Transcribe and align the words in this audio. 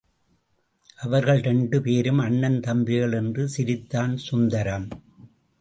அவர்கள் 0.97 1.37
இரண்டு 1.37 1.81
பேரும் 1.81 2.17
அண்ணன் 2.17 2.59
தம்பிகள் 2.59 3.11
என்று 3.11 3.47
சிரித்தான் 3.47 4.17
சுந்தரம். 4.17 4.87